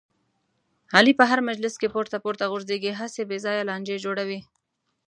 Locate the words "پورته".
1.93-2.17, 2.23-2.45